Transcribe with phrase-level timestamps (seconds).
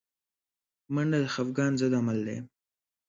[0.93, 2.37] منډه د خفګان ضد عمل دی